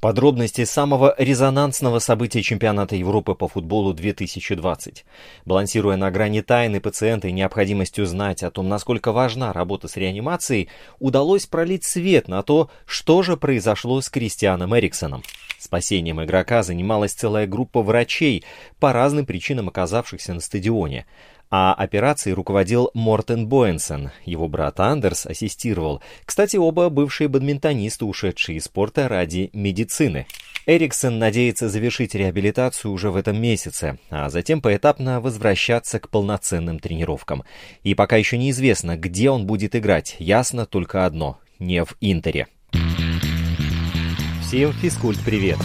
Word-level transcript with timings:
Подробности 0.00 0.64
самого 0.64 1.14
резонансного 1.18 1.98
события 1.98 2.42
чемпионата 2.42 2.96
Европы 2.96 3.34
по 3.34 3.48
футболу 3.48 3.92
2020. 3.92 5.04
Балансируя 5.44 5.98
на 5.98 6.10
грани 6.10 6.40
тайны 6.40 6.80
пациента 6.80 7.28
и 7.28 7.32
необходимостью 7.32 8.06
знать 8.06 8.42
о 8.42 8.50
том, 8.50 8.66
насколько 8.66 9.12
важна 9.12 9.52
работа 9.52 9.88
с 9.88 9.98
реанимацией, 9.98 10.70
удалось 11.00 11.44
пролить 11.44 11.84
свет 11.84 12.28
на 12.28 12.42
то, 12.42 12.70
что 12.86 13.20
же 13.20 13.36
произошло 13.36 14.00
с 14.00 14.08
Кристианом 14.08 14.74
Эриксоном. 14.74 15.22
Спасением 15.58 16.24
игрока 16.24 16.62
занималась 16.62 17.12
целая 17.12 17.46
группа 17.46 17.82
врачей, 17.82 18.42
по 18.78 18.94
разным 18.94 19.26
причинам 19.26 19.68
оказавшихся 19.68 20.32
на 20.32 20.40
стадионе 20.40 21.04
а 21.50 21.74
операцией 21.74 22.34
руководил 22.34 22.90
Мортен 22.94 23.46
Боэнсон. 23.46 24.10
Его 24.24 24.48
брат 24.48 24.78
Андерс 24.80 25.26
ассистировал. 25.26 26.00
Кстати, 26.24 26.56
оба 26.56 26.88
бывшие 26.88 27.28
бадминтонисты, 27.28 28.04
ушедшие 28.04 28.58
из 28.58 28.64
спорта 28.64 29.08
ради 29.08 29.50
медицины. 29.52 30.26
Эриксон 30.66 31.18
надеется 31.18 31.68
завершить 31.68 32.14
реабилитацию 32.14 32.92
уже 32.92 33.10
в 33.10 33.16
этом 33.16 33.40
месяце, 33.40 33.98
а 34.10 34.30
затем 34.30 34.62
поэтапно 34.62 35.20
возвращаться 35.20 35.98
к 35.98 36.08
полноценным 36.08 36.78
тренировкам. 36.78 37.42
И 37.82 37.94
пока 37.94 38.16
еще 38.16 38.38
неизвестно, 38.38 38.96
где 38.96 39.30
он 39.30 39.46
будет 39.46 39.74
играть, 39.74 40.16
ясно 40.18 40.66
только 40.66 41.06
одно– 41.06 41.40
не 41.58 41.84
в 41.84 41.96
Интере. 42.00 42.46
Всем 44.42 44.72
физкульт-привет! 44.72 45.58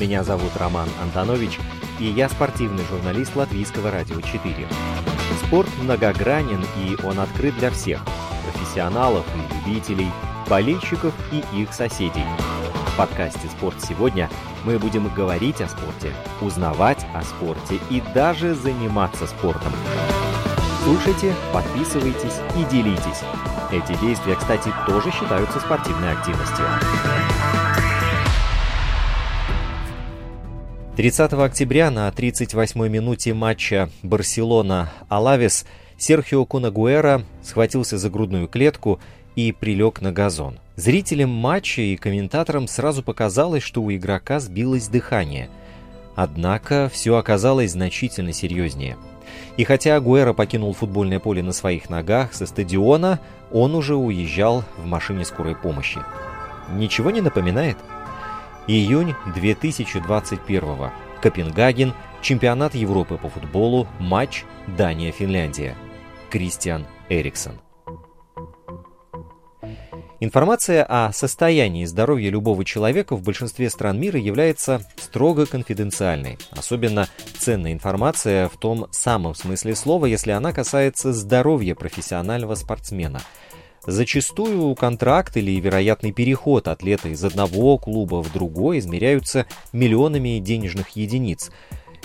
Меня 0.00 0.24
зовут 0.24 0.56
Роман 0.56 0.88
Антонович, 1.00 1.58
и 2.00 2.04
я 2.04 2.28
спортивный 2.28 2.84
журналист 2.84 3.36
Латвийского 3.36 3.90
радио 3.90 4.20
4. 4.20 4.66
Спорт 5.52 5.68
многогранен 5.82 6.64
и 6.78 6.96
он 7.04 7.20
открыт 7.20 7.54
для 7.58 7.70
всех– 7.70 8.00
профессионалов 8.50 9.26
и 9.36 9.68
любителей, 9.68 10.10
болельщиков 10.48 11.12
и 11.30 11.44
их 11.60 11.74
соседей. 11.74 12.24
В 12.86 12.96
подкасте 12.96 13.48
«Спорт 13.48 13.76
сегодня» 13.86 14.30
мы 14.64 14.78
будем 14.78 15.12
говорить 15.14 15.60
о 15.60 15.68
спорте, 15.68 16.14
узнавать 16.40 17.04
о 17.14 17.20
спорте 17.20 17.78
и 17.90 18.02
даже 18.14 18.54
заниматься 18.54 19.26
спортом. 19.26 19.74
Слушайте, 20.84 21.34
подписывайтесь 21.52 22.40
и 22.56 22.64
делитесь. 22.74 23.20
Эти 23.70 23.94
действия, 24.00 24.36
кстати, 24.36 24.72
тоже 24.86 25.10
считаются 25.10 25.60
спортивной 25.60 26.12
активностью. 26.12 26.64
30 30.94 31.32
октября 31.32 31.90
на 31.90 32.06
38-й 32.10 32.88
минуте 32.90 33.32
матча 33.32 33.88
Барселона-Алавес 34.02 35.64
Серхио 35.96 36.44
Кунагуэра 36.44 37.24
схватился 37.42 37.96
за 37.96 38.10
грудную 38.10 38.46
клетку 38.46 39.00
и 39.34 39.52
прилег 39.52 40.02
на 40.02 40.12
газон. 40.12 40.58
Зрителям 40.76 41.30
матча 41.30 41.80
и 41.80 41.96
комментаторам 41.96 42.68
сразу 42.68 43.02
показалось, 43.02 43.62
что 43.62 43.82
у 43.82 43.90
игрока 43.90 44.38
сбилось 44.38 44.88
дыхание. 44.88 45.48
Однако 46.14 46.90
все 46.92 47.16
оказалось 47.16 47.72
значительно 47.72 48.34
серьезнее. 48.34 48.98
И 49.56 49.64
хотя 49.64 49.96
Агуэра 49.96 50.34
покинул 50.34 50.74
футбольное 50.74 51.20
поле 51.20 51.42
на 51.42 51.52
своих 51.52 51.88
ногах 51.88 52.34
со 52.34 52.44
стадиона, 52.44 53.18
он 53.50 53.74
уже 53.74 53.96
уезжал 53.96 54.62
в 54.76 54.84
машине 54.84 55.24
скорой 55.24 55.56
помощи. 55.56 56.00
Ничего 56.70 57.10
не 57.10 57.22
напоминает? 57.22 57.78
Июнь 58.68 59.14
2021. 59.34 60.90
Копенгаген. 61.20 61.94
Чемпионат 62.22 62.76
Европы 62.76 63.18
по 63.18 63.28
футболу. 63.28 63.88
Матч 63.98 64.44
Дания-Финляндия. 64.68 65.74
Кристиан 66.30 66.86
Эриксон. 67.08 67.60
Информация 70.20 70.84
о 70.84 71.12
состоянии 71.12 71.84
здоровья 71.84 72.30
любого 72.30 72.64
человека 72.64 73.16
в 73.16 73.24
большинстве 73.24 73.68
стран 73.68 73.98
мира 73.98 74.20
является 74.20 74.86
строго 74.96 75.46
конфиденциальной. 75.46 76.38
Особенно 76.52 77.08
ценная 77.36 77.72
информация 77.72 78.48
в 78.48 78.56
том 78.58 78.86
самом 78.92 79.34
смысле 79.34 79.74
слова, 79.74 80.06
если 80.06 80.30
она 80.30 80.52
касается 80.52 81.12
здоровья 81.12 81.74
профессионального 81.74 82.54
спортсмена– 82.54 83.22
Зачастую 83.86 84.74
контракт 84.76 85.36
или 85.36 85.58
вероятный 85.58 86.12
переход 86.12 86.68
атлета 86.68 87.08
из 87.08 87.24
одного 87.24 87.78
клуба 87.78 88.22
в 88.22 88.32
другой 88.32 88.78
измеряются 88.78 89.46
миллионами 89.72 90.38
денежных 90.38 90.90
единиц. 90.90 91.50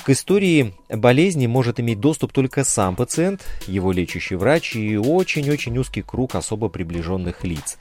К 0.04 0.10
истории 0.10 0.74
болезни 0.90 1.46
может 1.46 1.80
иметь 1.80 2.00
доступ 2.00 2.32
только 2.32 2.64
сам 2.64 2.96
пациент, 2.96 3.46
его 3.68 3.92
лечащий 3.92 4.36
врач 4.36 4.76
и 4.76 4.98
очень-очень 4.98 5.78
узкий 5.78 6.02
круг 6.02 6.34
особо 6.34 6.70
приближенных 6.70 7.44
лиц. 7.44 7.78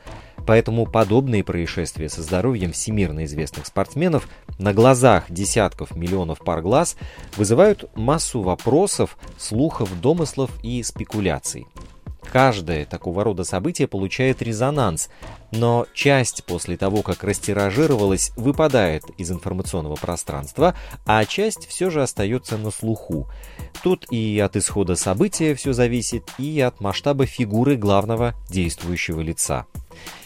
Поэтому 0.47 0.87
подобные 0.87 1.43
происшествия 1.43 2.09
со 2.09 2.23
здоровьем 2.23 2.73
всемирно 2.73 3.25
известных 3.25 3.67
спортсменов 3.67 4.29
на 4.59 4.75
глазах 4.75 5.25
десятков 5.31 5.97
миллионов 5.97 6.41
пар 6.41 6.61
глаз 6.63 6.97
вызывают 7.37 7.89
массу 7.97 8.43
вопросов, 8.43 9.17
слухов, 9.39 9.89
домыслов 10.01 10.51
и 10.63 10.83
спекуляций. 10.83 11.67
Каждое 12.37 12.85
такого 12.85 13.25
рода 13.25 13.45
событие 13.45 13.89
получает 13.89 14.43
резонанс, 14.43 15.09
но 15.53 15.87
часть 15.95 16.45
после 16.45 16.77
того, 16.77 17.01
как 17.01 17.25
растиражировалась, 17.25 18.31
выпадает 18.37 19.05
из 19.17 19.31
информационного 19.31 19.95
пространства, 19.95 20.75
а 21.07 21.25
часть 21.25 21.67
все 21.67 21.89
же 21.89 22.03
остается 22.03 22.59
на 22.59 22.71
слуху. 22.71 23.27
Тут 23.83 24.05
и 24.13 24.39
от 24.39 24.55
исхода 24.55 24.97
события 24.97 25.55
все 25.55 25.73
зависит, 25.73 26.25
и 26.37 26.61
от 26.61 26.79
масштаба 26.83 27.25
фигуры 27.25 27.77
главного 27.77 28.35
действующего 28.51 29.23
лица. 29.23 29.65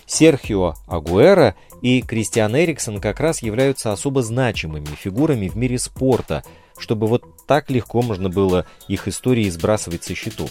Серхио 0.05 0.75
Агуэра 0.89 1.55
и 1.81 2.03
Кристиан 2.03 2.57
Эриксон 2.57 3.01
как 3.01 3.21
раз 3.21 3.41
являются 3.41 3.93
особо 3.93 4.25
значимыми 4.25 4.87
фигурами 4.87 5.47
в 5.47 5.55
мире 5.55 5.79
спорта, 5.79 6.43
чтобы 6.77 7.07
вот 7.07 7.23
так 7.47 7.71
легко 7.71 8.03
можно 8.03 8.29
было 8.29 8.67
их 8.89 9.07
истории 9.07 9.49
сбрасывать 9.49 10.03
со 10.03 10.17
счетов. 10.17 10.51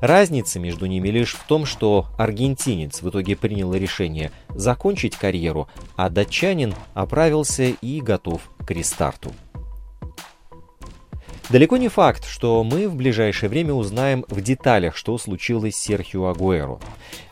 Разница 0.00 0.58
между 0.58 0.86
ними 0.86 1.08
лишь 1.08 1.34
в 1.34 1.44
том, 1.46 1.66
что 1.66 2.06
аргентинец 2.18 3.02
в 3.02 3.10
итоге 3.10 3.36
принял 3.36 3.74
решение 3.74 4.30
закончить 4.50 5.16
карьеру, 5.16 5.68
а 5.96 6.08
датчанин 6.08 6.74
оправился 6.94 7.64
и 7.64 8.00
готов 8.00 8.42
к 8.66 8.70
рестарту. 8.70 9.32
Далеко 11.50 11.78
не 11.78 11.88
факт, 11.88 12.24
что 12.26 12.62
мы 12.62 12.88
в 12.88 12.94
ближайшее 12.94 13.50
время 13.50 13.74
узнаем 13.74 14.24
в 14.28 14.40
деталях, 14.40 14.94
что 14.94 15.18
случилось 15.18 15.74
с 15.74 15.80
Серхио 15.80 16.26
Агуэро. 16.26 16.78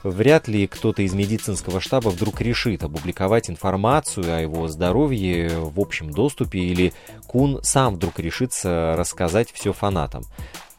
Вряд 0.03 0.49
ли 0.49 0.67
кто-то 0.67 1.03
из 1.03 1.15
медицинского 1.15 1.81
штаба 1.81 2.09
вдруг 2.09 2.41
решит 2.41 2.83
опубликовать 2.83 3.49
информацию 3.49 4.35
о 4.35 4.41
его 4.41 4.67
здоровье 4.67 5.61
в 5.61 5.79
общем 5.79 6.11
доступе 6.11 6.59
или 6.59 6.93
Кун 7.29 7.61
сам 7.63 7.95
вдруг 7.95 8.19
решится 8.19 8.97
рассказать 8.99 9.53
все 9.53 9.73
фанатам. 9.73 10.25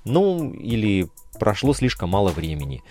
Ну, 0.04 0.52
или 0.52 1.08
прошло 1.40 1.74
слишком 1.74 2.12
мало 2.12 2.30
времени. 2.30 2.84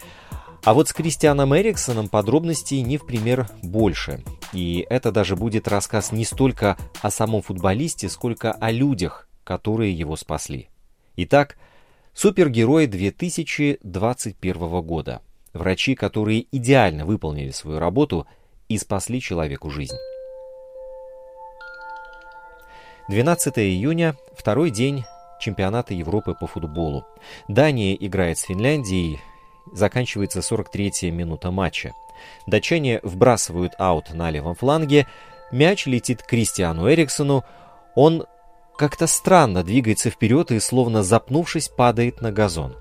А 0.64 0.74
вот 0.74 0.88
с 0.88 0.92
Кристианом 0.92 1.56
Эриксоном 1.56 2.08
подробностей 2.08 2.82
не 2.82 2.98
в 2.98 3.06
пример 3.06 3.48
больше. 3.62 4.24
И 4.52 4.84
это 4.90 5.12
даже 5.12 5.36
будет 5.36 5.68
рассказ 5.68 6.10
не 6.10 6.24
столько 6.24 6.76
о 7.00 7.10
самом 7.10 7.42
футболисте, 7.42 8.08
сколько 8.08 8.50
о 8.52 8.72
людях, 8.72 9.28
которые 9.44 9.92
его 9.92 10.16
спасли. 10.16 10.68
Итак, 11.16 11.56
супергерои 12.12 12.86
2021 12.86 14.80
года. 14.82 15.22
Врачи, 15.52 15.94
которые 15.94 16.46
идеально 16.52 17.06
выполнили 17.06 17.50
свою 17.50 17.78
работу 17.78 18.26
и 18.68 18.76
спасли 18.78 19.20
человеку 19.20 19.70
жизнь. 19.70 19.96
12 23.08 23.58
июня, 23.58 24.16
второй 24.36 24.70
день 24.70 25.04
чемпионата 25.38 25.94
Европы 25.94 26.34
по 26.34 26.46
футболу. 26.46 27.04
Дания 27.48 27.94
играет 27.94 28.38
с 28.38 28.42
Финляндией, 28.42 29.20
заканчивается 29.72 30.40
43-я 30.40 31.10
минута 31.10 31.50
матча. 31.50 31.92
Датчане 32.46 33.00
вбрасывают 33.02 33.74
аут 33.78 34.12
на 34.12 34.30
левом 34.30 34.54
фланге, 34.54 35.06
мяч 35.52 35.86
летит 35.86 36.22
Кристиану 36.22 36.90
Эриксону, 36.90 37.44
он 37.94 38.24
как-то 38.76 39.06
странно 39.06 39.64
двигается 39.64 40.10
вперед 40.10 40.50
и, 40.52 40.60
словно 40.60 41.02
запнувшись, 41.02 41.68
падает 41.68 42.20
на 42.20 42.32
газон. 42.32 42.76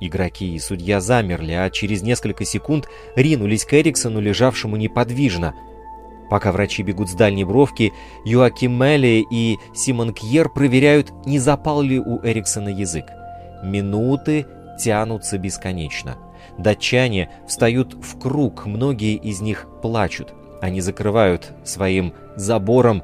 Игроки 0.00 0.54
и 0.54 0.58
судья 0.58 1.00
замерли, 1.00 1.52
а 1.52 1.70
через 1.70 2.02
несколько 2.02 2.44
секунд 2.44 2.88
ринулись 3.14 3.64
к 3.64 3.74
Эриксону, 3.74 4.20
лежавшему 4.20 4.76
неподвижно– 4.76 5.54
Пока 6.32 6.50
врачи 6.50 6.82
бегут 6.82 7.10
с 7.10 7.12
дальней 7.12 7.44
бровки, 7.44 7.92
Юаким 8.24 8.72
Мелли 8.72 9.22
и 9.30 9.58
Симон 9.74 10.14
Кьер 10.14 10.48
проверяют, 10.48 11.12
не 11.26 11.38
запал 11.38 11.82
ли 11.82 12.00
у 12.00 12.24
Эриксона 12.24 12.70
язык. 12.70 13.04
Минуты 13.62 14.46
тянутся 14.80 15.36
бесконечно. 15.36 16.16
Датчане 16.56 17.28
встают 17.46 17.92
в 18.02 18.18
круг, 18.18 18.64
многие 18.64 19.16
из 19.16 19.42
них 19.42 19.66
плачут. 19.82 20.32
Они 20.62 20.80
закрывают 20.80 21.52
своим 21.64 22.14
забором 22.34 23.02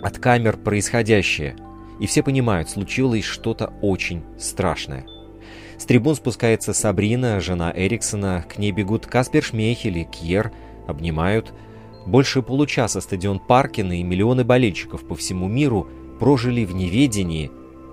от 0.00 0.18
камер 0.18 0.58
происходящее. 0.58 1.56
И 1.98 2.06
все 2.06 2.22
понимают, 2.22 2.70
случилось 2.70 3.24
что-то 3.24 3.72
очень 3.82 4.22
страшное. 4.38 5.04
С 5.78 5.84
трибун 5.84 6.14
спускается 6.14 6.74
Сабрина, 6.74 7.40
жена 7.40 7.72
Эриксона, 7.74 8.44
к 8.48 8.58
ней 8.58 8.70
бегут 8.70 9.06
Каспер 9.06 9.42
Шмейхель 9.42 9.98
и 9.98 10.04
Кьер, 10.04 10.52
обнимают 10.86 11.52
Больше 12.06 12.42
получаса 12.42 13.00
стадион 13.00 13.38
Паркина 13.38 14.00
и 14.00 14.02
миллионы 14.02 14.44
болельщиков 14.44 15.04
по 15.06 15.14
всему 15.14 15.48
миру 15.48 15.86
прожили 16.18 16.64
в 16.64 16.74
неведении 16.74 17.50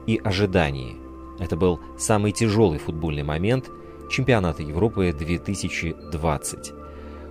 и 0.08 0.20
ожидании. 0.24 0.96
Это 1.40 1.56
был 1.56 1.80
самый 1.98 2.32
тяжелый 2.32 2.80
футбольный 2.80 3.24
момент 3.24 3.70
чемпионата 4.10 4.64
Европы 4.64 5.16
2020. 5.18 6.74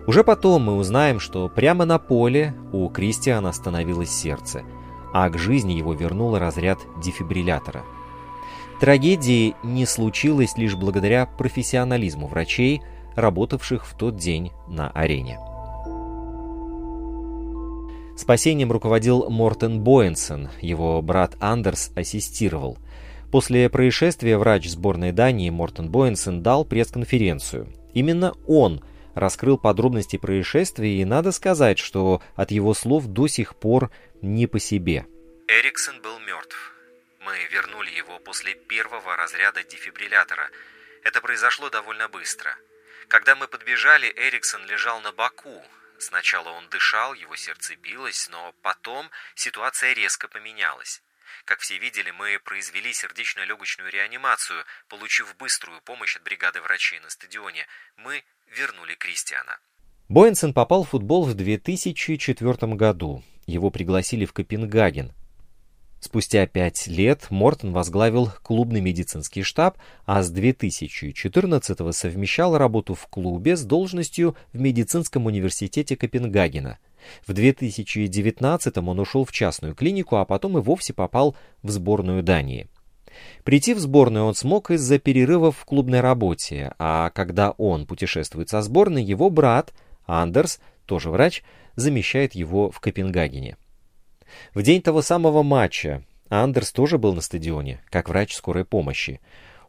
Уже 0.06 0.24
потом 0.24 0.62
мы 0.62 0.76
узнаем, 0.76 1.20
что 1.20 1.48
прямо 1.48 1.84
на 1.84 1.98
поле 1.98 2.54
у 2.72 2.88
Кристиана 2.88 3.50
остановилось 3.50 4.10
сердце, 4.10 4.62
а 5.12 5.28
к 5.28 5.36
жизни 5.36 5.72
его 5.72 5.92
вернул 5.92 6.38
разряд 6.38 6.78
дефибриллятора. 7.02 7.84
Трагедии 8.80 9.54
не 9.64 9.84
случилось 9.84 10.56
лишь 10.56 10.76
благодаря 10.76 11.26
профессионализму 11.26 12.28
врачей, 12.28 12.80
работавших 13.16 13.84
в 13.84 13.94
тот 13.98 14.16
день 14.16 14.52
на 14.68 14.90
арене. 14.90 15.38
Спасением 18.18 18.72
руководил 18.72 19.30
Мортен 19.30 19.80
Боенсен, 19.80 20.50
его 20.60 21.00
брат 21.02 21.36
Андерс 21.40 21.92
ассистировал. 21.94 22.76
После 23.30 23.70
происшествия 23.70 24.36
врач 24.38 24.68
сборной 24.68 25.12
Дании 25.12 25.50
Мортен 25.50 25.88
Боенсен 25.88 26.42
дал 26.42 26.64
пресс-конференцию. 26.64 27.72
Именно 27.94 28.34
он 28.48 28.84
раскрыл 29.14 29.56
подробности 29.56 30.16
происшествия, 30.16 31.00
и 31.00 31.04
надо 31.04 31.30
сказать, 31.30 31.78
что 31.78 32.20
от 32.34 32.50
его 32.50 32.74
слов 32.74 33.06
до 33.06 33.28
сих 33.28 33.54
пор 33.54 33.92
не 34.20 34.48
по 34.48 34.58
себе. 34.58 35.06
Эриксон 35.46 36.02
был 36.02 36.18
мертв. 36.18 36.56
Мы 37.24 37.32
вернули 37.52 37.90
его 37.90 38.18
после 38.18 38.54
первого 38.54 39.16
разряда 39.16 39.62
дефибриллятора. 39.62 40.50
Это 41.04 41.20
произошло 41.20 41.70
довольно 41.70 42.08
быстро. 42.08 42.50
Когда 43.06 43.36
мы 43.36 43.46
подбежали, 43.46 44.12
Эриксон 44.16 44.66
лежал 44.66 45.00
на 45.02 45.12
боку, 45.12 45.62
Сначала 45.98 46.50
он 46.50 46.68
дышал, 46.68 47.14
его 47.14 47.34
сердце 47.36 47.74
билось, 47.76 48.28
но 48.30 48.54
потом 48.62 49.10
ситуация 49.34 49.92
резко 49.92 50.28
поменялась. 50.28 51.02
Как 51.44 51.60
все 51.60 51.78
видели, 51.78 52.10
мы 52.10 52.38
произвели 52.38 52.92
сердечно-легочную 52.92 53.90
реанимацию, 53.90 54.64
получив 54.88 55.36
быструю 55.36 55.80
помощь 55.82 56.16
от 56.16 56.22
бригады 56.22 56.60
врачей 56.60 57.00
на 57.00 57.10
стадионе. 57.10 57.66
Мы 57.96 58.22
вернули 58.46 58.94
Кристиана. 58.94 59.58
Боинсен 60.08 60.54
попал 60.54 60.84
в 60.84 60.90
футбол 60.90 61.24
в 61.24 61.34
2004 61.34 62.74
году. 62.74 63.24
Его 63.46 63.70
пригласили 63.70 64.24
в 64.24 64.32
Копенгаген. 64.32 65.12
Спустя 66.00 66.46
пять 66.46 66.86
лет 66.86 67.26
Мортон 67.30 67.72
возглавил 67.72 68.30
клубный 68.42 68.80
медицинский 68.80 69.42
штаб, 69.42 69.78
а 70.06 70.22
с 70.22 70.30
2014 70.30 71.94
совмещал 71.94 72.56
работу 72.56 72.94
в 72.94 73.08
клубе 73.08 73.56
с 73.56 73.64
должностью 73.64 74.36
в 74.52 74.60
медицинском 74.60 75.26
университете 75.26 75.96
Копенгагена. 75.96 76.78
В 77.26 77.32
2019 77.32 78.78
он 78.78 79.00
ушел 79.00 79.24
в 79.24 79.32
частную 79.32 79.74
клинику, 79.74 80.16
а 80.16 80.24
потом 80.24 80.58
и 80.58 80.60
вовсе 80.60 80.92
попал 80.92 81.34
в 81.62 81.70
сборную 81.70 82.22
Дании. 82.22 82.68
Прийти 83.42 83.74
в 83.74 83.80
сборную 83.80 84.24
он 84.24 84.34
смог 84.34 84.70
из-за 84.70 84.98
перерывов 84.98 85.56
в 85.58 85.64
клубной 85.64 86.00
работе, 86.00 86.74
а 86.78 87.10
когда 87.10 87.52
он 87.52 87.86
путешествует 87.86 88.48
со 88.48 88.62
сборной, 88.62 89.02
его 89.02 89.30
брат 89.30 89.72
Андерс, 90.06 90.60
тоже 90.86 91.10
врач, 91.10 91.42
замещает 91.74 92.34
его 92.34 92.70
в 92.70 92.78
Копенгагене. 92.78 93.56
В 94.54 94.62
день 94.62 94.82
того 94.82 95.02
самого 95.02 95.42
матча 95.42 96.02
Андерс 96.28 96.72
тоже 96.72 96.98
был 96.98 97.14
на 97.14 97.20
стадионе, 97.20 97.80
как 97.90 98.08
врач 98.08 98.34
скорой 98.34 98.64
помощи. 98.64 99.20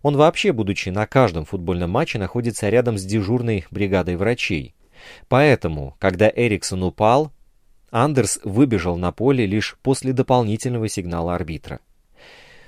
Он 0.02 0.16
вообще, 0.16 0.52
будучи 0.52 0.90
на 0.90 1.06
каждом 1.08 1.46
футбольном 1.46 1.92
матче, 1.92 2.20
находится 2.20 2.70
рядом 2.70 2.98
с 2.98 3.04
дежурной 3.04 3.66
бригадой 3.72 4.16
врачей. 4.16 4.76
Поэтому, 5.28 5.96
когда 6.00 6.32
Эриксон 6.34 6.84
упал, 6.84 7.32
Андерс 7.92 8.40
выбежал 8.44 8.98
на 8.98 9.12
поле 9.12 9.46
лишь 9.46 9.78
после 9.82 10.14
дополнительного 10.14 10.88
сигнала 10.90 11.36
арбитра. 11.36 11.80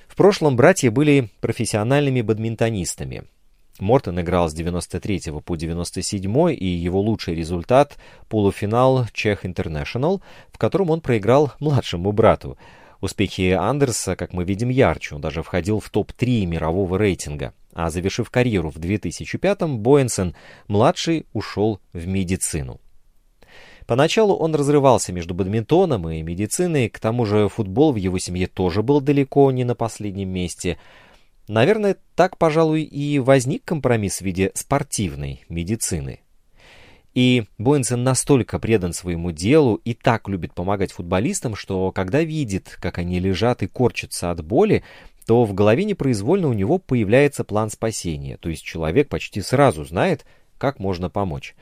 В 0.07 0.15
прошлом 0.15 0.55
братья 0.55 0.91
были 0.91 1.29
профессиональными 1.39 2.21
бадминтонистами. 2.21 3.23
Мортон 3.79 4.19
играл 4.19 4.49
с 4.49 4.53
93 4.53 5.31
по 5.43 5.55
97 5.55 6.53
и 6.53 6.65
его 6.65 6.99
лучший 7.01 7.35
результат– 7.35 7.97
полуфинал 8.29 9.07
Чех 9.13 9.45
Интернешнл, 9.45 10.21
в 10.51 10.57
котором 10.57 10.89
он 10.89 11.01
проиграл 11.01 11.51
младшему 11.59 12.11
брату. 12.11 12.57
Успехи 13.01 13.51
Андерса, 13.51 14.15
как 14.15 14.33
мы 14.33 14.43
видим, 14.43 14.69
ярче, 14.69 15.15
он 15.15 15.21
даже 15.21 15.41
входил 15.41 15.79
в 15.79 15.89
топ-3 15.89 16.45
мирового 16.45 16.97
рейтинга. 16.97 17.53
А 17.73 17.89
завершив 17.89 18.29
карьеру 18.29 18.69
в 18.69 18.77
2005-м, 18.77 19.79
Боэнсон, 19.79 20.35
младший, 20.67 21.25
ушел 21.33 21.79
в 21.93 22.05
медицину. 22.05 22.79
Поначалу 23.87 24.35
он 24.35 24.53
разрывался 24.53 25.11
между 25.11 25.33
бадминтоном 25.33 26.07
и 26.09 26.21
медициной, 26.21 26.89
к 26.89 26.99
тому 26.99 27.25
же 27.25 27.49
футбол 27.49 27.91
в 27.91 27.95
его 27.95 28.19
семье 28.19 28.47
тоже 28.47 28.83
был 28.83 29.01
далеко 29.01 29.51
не 29.51 29.63
на 29.63 29.75
последнем 29.75 30.29
месте– 30.29 30.77
Наверное, 31.51 31.97
так, 32.15 32.37
пожалуй, 32.37 32.83
и 32.83 33.19
возник 33.19 33.65
компромисс 33.65 34.19
в 34.19 34.21
виде 34.21 34.53
спортивной 34.55 35.43
медицины. 35.49 36.21
И 37.13 37.43
Боинсен 37.57 38.03
настолько 38.03 38.57
предан 38.57 38.93
своему 38.93 39.31
делу 39.33 39.75
и 39.83 39.93
так 39.93 40.29
любит 40.29 40.53
помогать 40.53 40.93
футболистам, 40.93 41.57
что 41.57 41.91
когда 41.91 42.23
видит, 42.23 42.77
как 42.79 42.99
они 42.99 43.19
лежат 43.19 43.63
и 43.63 43.67
корчатся 43.67 44.31
от 44.31 44.45
боли, 44.45 44.85
то 45.25 45.43
в 45.43 45.53
голове 45.53 45.83
непроизвольно 45.83 46.47
у 46.47 46.53
него 46.53 46.77
появляется 46.77 47.43
план 47.43 47.69
спасения, 47.69 48.37
то 48.37 48.47
есть 48.47 48.63
человек 48.63 49.09
почти 49.09 49.41
сразу 49.41 49.83
знает, 49.83 50.25
как 50.57 50.79
можно 50.79 51.09
помочь. 51.09 51.53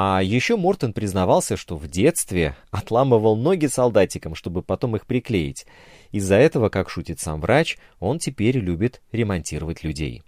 А 0.00 0.20
еще 0.22 0.54
Мортон 0.54 0.92
признавался, 0.92 1.56
что 1.56 1.76
в 1.76 1.88
детстве 1.88 2.54
отламывал 2.70 3.34
ноги 3.34 3.66
солдатикам, 3.66 4.36
чтобы 4.36 4.62
потом 4.62 4.94
их 4.94 5.06
приклеить. 5.06 5.66
Из-за 6.12 6.36
этого, 6.36 6.68
как 6.68 6.88
шутит 6.88 7.18
сам 7.18 7.40
врач, 7.40 7.78
он 7.98 8.20
теперь 8.20 8.58
любит 8.58 9.02
ремонтировать 9.10 9.82
людей. 9.82 10.22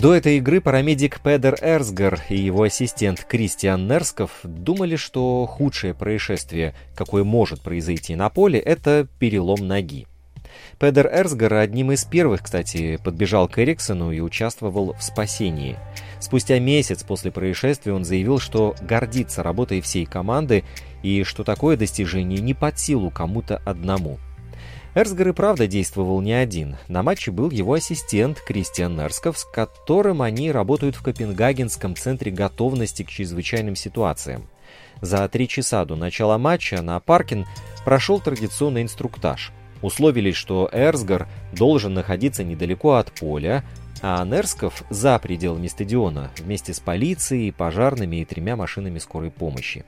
До 0.00 0.14
этой 0.14 0.38
игры 0.38 0.62
парамедик 0.62 1.20
Педер 1.20 1.58
Эрсгар 1.60 2.20
и 2.30 2.38
его 2.38 2.62
ассистент 2.62 3.22
Кристиан 3.24 3.86
Нерсков 3.86 4.30
думали, 4.42 4.96
что 4.96 5.44
худшее 5.44 5.92
происшествие, 5.92 6.74
какое 6.96 7.22
может 7.22 7.60
произойти 7.60 8.14
на 8.14 8.30
поле, 8.30 8.58
это 8.58 9.06
перелом 9.18 9.68
ноги. 9.68 10.06
Педер 10.80 11.10
Эрсгар 11.12 11.52
одним 11.52 11.92
из 11.92 12.06
первых, 12.06 12.42
кстати, 12.42 12.98
подбежал 13.04 13.48
к 13.48 13.58
Эриксону 13.58 14.12
и 14.12 14.20
участвовал 14.20 14.94
в 14.94 15.02
спасении. 15.02 15.76
Спустя 16.20 16.58
месяц 16.58 17.02
после 17.02 17.30
происшествия 17.30 17.92
он 17.92 18.06
заявил, 18.06 18.38
что 18.38 18.74
гордится 18.80 19.42
работой 19.42 19.82
всей 19.82 20.06
команды 20.06 20.64
и 21.02 21.22
что 21.22 21.44
такое 21.44 21.76
достижение 21.76 22.40
не 22.40 22.54
под 22.54 22.78
силу 22.78 23.10
кому-то 23.10 23.60
одному. 23.66 24.18
Эрсгар 24.94 25.28
и 25.28 25.32
правда 25.32 25.66
действовал 25.66 26.22
не 26.22 26.32
один. 26.32 26.78
На 26.88 27.02
матче 27.02 27.30
был 27.30 27.50
его 27.50 27.74
ассистент 27.74 28.40
Кристиан 28.40 28.96
Нерсков, 28.96 29.38
с 29.38 29.44
которым 29.44 30.22
они 30.22 30.50
работают 30.50 30.96
в 30.96 31.02
Копенгагенском 31.02 31.94
центре 31.94 32.32
готовности 32.32 33.02
к 33.02 33.10
чрезвычайным 33.10 33.76
ситуациям. 33.76 34.48
За 35.02 35.28
три 35.28 35.46
часа 35.46 35.84
до 35.84 35.94
начала 35.94 36.38
матча 36.38 36.80
на 36.80 36.98
Паркин 37.00 37.44
прошел 37.84 38.18
традиционный 38.18 38.80
инструктаж. 38.80 39.52
Условились, 39.82 40.36
что 40.36 40.68
Эрсгар 40.72 41.28
должен 41.52 41.94
находиться 41.94 42.44
недалеко 42.44 42.94
от 42.94 43.12
поля, 43.12 43.64
а 44.02 44.24
Нерсков 44.24 44.84
за 44.90 45.18
пределами 45.18 45.68
стадиона 45.68 46.30
вместе 46.38 46.72
с 46.74 46.80
полицией, 46.80 47.52
пожарными 47.52 48.16
и 48.16 48.24
тремя 48.24 48.56
машинами 48.56 48.98
скорой 48.98 49.30
помощи. 49.30 49.84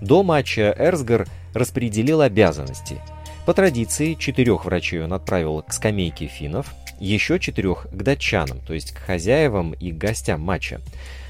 До 0.00 0.22
матча 0.22 0.74
Эрсгар 0.78 1.26
распределил 1.54 2.20
обязанности. 2.22 3.00
По 3.46 3.54
традиции, 3.54 4.14
четырех 4.14 4.64
врачей 4.64 5.02
он 5.02 5.12
отправил 5.12 5.62
к 5.62 5.72
скамейке 5.72 6.26
финнов, 6.26 6.72
еще 7.00 7.38
четырех 7.38 7.86
к 7.90 8.02
датчанам, 8.02 8.60
то 8.60 8.74
есть 8.74 8.92
к 8.92 8.98
хозяевам 8.98 9.72
и 9.72 9.90
гостям 9.90 10.40
матча. 10.40 10.80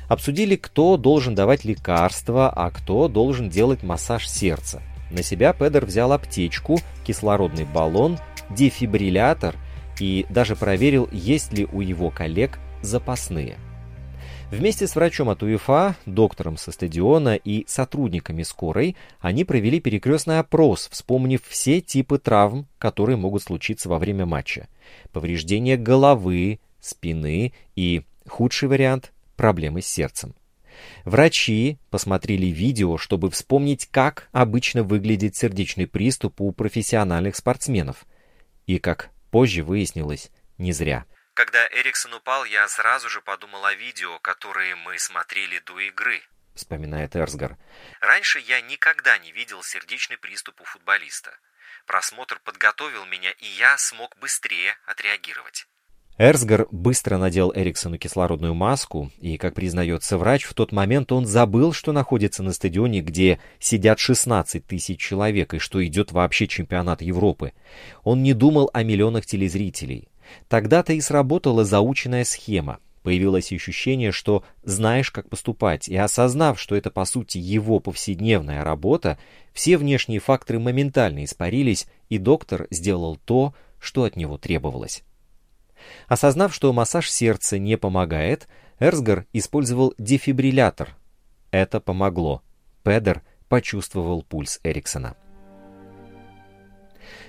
Обсудили, 0.08 0.56
кто 0.56 0.96
должен 0.96 1.34
давать 1.34 1.64
лекарства, 1.64 2.50
а 2.50 2.70
кто 2.70 3.06
должен 3.08 3.48
делать 3.48 3.84
массаж 3.84 4.28
сердца. 4.28 4.82
На 5.10 5.22
себя 5.22 5.52
Педер 5.52 5.86
взял 5.86 6.12
аптечку, 6.12 6.78
кислородный 7.04 7.64
баллон, 7.64 8.18
дефибриллятор 8.50 9.56
и 9.98 10.26
даже 10.30 10.56
проверил, 10.56 11.08
есть 11.12 11.52
ли 11.52 11.66
у 11.66 11.80
его 11.80 12.10
коллег 12.10 12.58
запасные– 12.82 13.56
Вместе 14.50 14.88
с 14.88 14.96
врачом 14.96 15.28
от 15.28 15.44
УЕФА, 15.44 15.94
доктором 16.06 16.56
со 16.56 16.72
стадиона 16.72 17.36
и 17.36 17.64
сотрудниками 17.68 18.42
скорой 18.42 18.96
они 19.20 19.44
провели 19.44 19.78
перекрестный 19.78 20.40
опрос, 20.40 20.88
вспомнив 20.90 21.40
все 21.46 21.80
типы 21.80 22.18
травм, 22.18 22.66
которые 22.78 23.16
могут 23.16 23.44
случиться 23.44 23.88
во 23.88 24.00
время 24.00 24.26
матча. 24.26 24.66
Повреждения 25.12 25.76
головы, 25.76 26.58
спины 26.80 27.52
и, 27.76 28.02
худший 28.26 28.68
вариант, 28.68 29.12
проблемы 29.36 29.82
с 29.82 29.86
сердцем. 29.86 30.34
Врачи 31.04 31.78
посмотрели 31.90 32.46
видео, 32.46 32.98
чтобы 32.98 33.30
вспомнить, 33.30 33.88
как 33.90 34.28
обычно 34.32 34.82
выглядит 34.82 35.36
сердечный 35.36 35.86
приступ 35.86 36.40
у 36.40 36.52
профессиональных 36.52 37.36
спортсменов. 37.36 38.04
И, 38.66 38.78
как 38.78 39.10
позже 39.30 39.62
выяснилось, 39.62 40.30
не 40.58 40.72
зря. 40.72 41.06
Когда 41.34 41.66
Эриксон 41.68 42.14
упал, 42.14 42.44
я 42.44 42.68
сразу 42.68 43.08
же 43.08 43.20
подумал 43.22 43.64
о 43.64 43.74
видео, 43.74 44.18
которые 44.18 44.76
мы 44.76 44.98
смотрели 44.98 45.58
до 45.60 45.78
игры. 45.80 46.20
Вспоминает 46.54 47.16
Эрсгар. 47.16 47.56
Раньше 48.00 48.40
я 48.40 48.60
никогда 48.60 49.16
не 49.18 49.32
видел 49.32 49.62
сердечный 49.62 50.18
приступ 50.18 50.60
у 50.60 50.64
футболиста. 50.64 51.30
Просмотр 51.86 52.40
подготовил 52.44 53.06
меня, 53.06 53.30
и 53.30 53.46
я 53.46 53.78
смог 53.78 54.16
быстрее 54.18 54.76
отреагировать. 54.84 55.66
Эрсгар 56.22 56.68
быстро 56.70 57.16
надел 57.16 57.50
Эриксону 57.54 57.96
кислородную 57.96 58.52
маску, 58.52 59.10
и, 59.22 59.38
как 59.38 59.54
признается 59.54 60.18
врач, 60.18 60.44
в 60.44 60.52
тот 60.52 60.70
момент 60.70 61.12
он 61.12 61.24
забыл, 61.24 61.72
что 61.72 61.92
находится 61.92 62.42
на 62.42 62.52
стадионе, 62.52 63.00
где 63.00 63.38
сидят 63.58 63.98
16 63.98 64.66
тысяч 64.66 65.00
человек, 65.00 65.54
и 65.54 65.58
что 65.58 65.82
идет 65.82 66.12
вообще 66.12 66.46
чемпионат 66.46 67.00
Европы. 67.00 67.54
Он 68.04 68.22
не 68.22 68.34
думал 68.34 68.68
о 68.74 68.82
миллионах 68.82 69.24
телезрителей. 69.24 70.08
Тогда-то 70.50 70.92
и 70.92 71.00
сработала 71.00 71.64
заученная 71.64 72.24
схема. 72.24 72.80
Появилось 73.02 73.50
ощущение, 73.50 74.12
что 74.12 74.44
знаешь, 74.62 75.10
как 75.10 75.30
поступать, 75.30 75.88
и 75.88 75.96
осознав, 75.96 76.60
что 76.60 76.76
это 76.76 76.90
по 76.90 77.06
сути 77.06 77.38
его 77.38 77.80
повседневная 77.80 78.62
работа, 78.62 79.16
все 79.54 79.78
внешние 79.78 80.20
факторы 80.20 80.58
моментально 80.58 81.24
испарились, 81.24 81.86
и 82.10 82.18
доктор 82.18 82.66
сделал 82.70 83.16
то, 83.16 83.54
что 83.78 84.04
от 84.04 84.16
него 84.16 84.36
требовалось. 84.36 85.02
Осознав, 86.08 86.54
что 86.54 86.72
массаж 86.72 87.10
сердца 87.10 87.58
не 87.58 87.76
помогает, 87.76 88.48
Эрсгар 88.78 89.26
использовал 89.32 89.94
дефибриллятор. 89.98 90.96
Это 91.50 91.80
помогло. 91.80 92.42
Педер 92.82 93.22
почувствовал 93.48 94.22
пульс 94.22 94.60
Эриксона. 94.62 95.16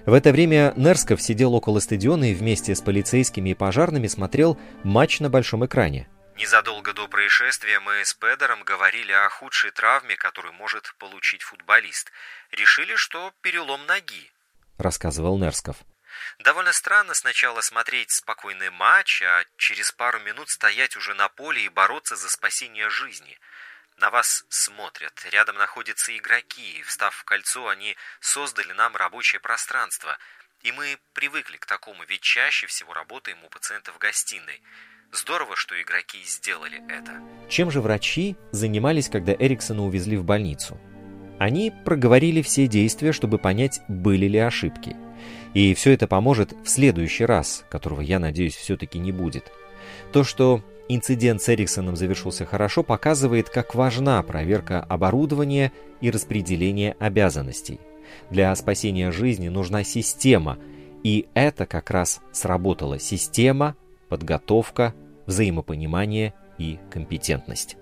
В 0.05 0.13
это 0.13 0.31
время 0.31 0.73
Нерсков 0.75 1.21
сидел 1.21 1.53
около 1.53 1.79
стадиона 1.79 2.31
и 2.31 2.33
вместе 2.33 2.75
с 2.75 2.81
полицейскими 2.81 3.51
и 3.51 3.53
пожарными 3.53 4.07
смотрел 4.07 4.59
матч 4.83 5.19
на 5.19 5.29
большом 5.29 5.65
экране. 5.65 6.07
Незадолго 6.37 6.93
до 6.93 7.07
происшествия 7.07 7.79
мы 7.79 8.03
с 8.03 8.13
Педером 8.13 8.63
говорили 8.63 9.11
о 9.11 9.29
худшей 9.29 9.71
травме, 9.71 10.15
которую 10.15 10.53
может 10.53 10.95
получить 10.97 11.43
футболист. 11.43 12.11
Решили, 12.51 12.95
что 12.95 13.31
перелом 13.41 13.85
ноги, 13.85 14.31
рассказывал 14.81 15.37
Нерсков. 15.37 15.77
Довольно 16.39 16.73
странно 16.73 17.13
сначала 17.13 17.61
смотреть 17.61 18.11
спокойный 18.11 18.69
матч, 18.69 19.21
а 19.21 19.43
через 19.57 19.91
пару 19.91 20.19
минут 20.19 20.49
стоять 20.49 20.95
уже 20.95 21.13
на 21.13 21.29
поле 21.29 21.63
и 21.63 21.69
бороться 21.69 22.15
за 22.15 22.29
спасение 22.29 22.89
жизни. 22.89 23.37
На 23.97 24.09
вас 24.09 24.45
смотрят, 24.49 25.13
рядом 25.31 25.57
находятся 25.57 26.15
игроки, 26.17 26.79
и, 26.79 26.81
встав 26.83 27.13
в 27.13 27.23
кольцо, 27.23 27.67
они 27.67 27.95
создали 28.19 28.73
нам 28.73 28.95
рабочее 28.95 29.39
пространство. 29.39 30.17
И 30.63 30.71
мы 30.71 30.97
привыкли 31.13 31.57
к 31.57 31.65
такому, 31.65 32.03
ведь 32.05 32.21
чаще 32.21 32.67
всего 32.67 32.93
работаем 32.93 33.43
у 33.43 33.49
пациента 33.49 33.91
в 33.91 33.99
гостиной. 33.99 34.61
Здорово, 35.11 35.55
что 35.55 35.79
игроки 35.79 36.23
сделали 36.23 36.81
это. 36.89 37.21
Чем 37.49 37.69
же 37.69 37.81
врачи 37.81 38.37
занимались, 38.51 39.09
когда 39.09 39.33
Эриксона 39.33 39.83
увезли 39.83 40.17
в 40.17 40.23
больницу? 40.23 40.79
Они 41.39 41.71
проговорили 41.85 42.41
все 42.41 42.67
действия, 42.67 43.11
чтобы 43.11 43.37
понять, 43.37 43.81
были 43.87 44.27
ли 44.27 44.39
ошибки– 44.39 44.95
и 45.53 45.73
все 45.73 45.91
это 45.91 46.07
поможет 46.07 46.53
в 46.63 46.69
следующий 46.69 47.25
раз, 47.25 47.65
которого, 47.69 48.01
я 48.01 48.19
надеюсь, 48.19 48.55
все-таки 48.55 48.99
не 48.99 49.11
будет. 49.11 49.51
То, 50.11 50.23
что 50.23 50.63
инцидент 50.87 51.41
с 51.41 51.49
Эриксоном 51.49 51.95
завершился 51.95 52.45
хорошо, 52.45 52.83
показывает, 52.83 53.49
как 53.49 53.75
важна 53.75 54.21
проверка 54.23 54.81
оборудования 54.81 55.71
и 55.99 56.09
распределение 56.09 56.95
обязанностей. 56.99 57.79
Для 58.29 58.53
спасения 58.55 59.11
жизни 59.11 59.49
нужна 59.49 59.83
система, 59.83 60.57
и 61.03 61.27
это 61.33 61.65
как 61.65 61.91
раз 61.91 62.21
сработала 62.31 62.99
система, 62.99 63.75
подготовка, 64.09 64.93
взаимопонимание 65.25 66.33
и 66.57 66.77
компетентность. 66.89 67.77